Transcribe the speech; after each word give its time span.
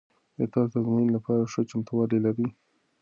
آیا 0.37 0.45
تاسو 0.53 0.75
د 0.77 0.83
ازموینې 0.83 1.11
لپاره 1.17 1.49
ښه 1.51 1.61
چمتووالی 1.69 2.19
لرئ؟ 2.25 2.47